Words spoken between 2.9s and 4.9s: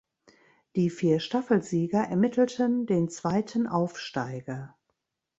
zweiten Aufsteiger.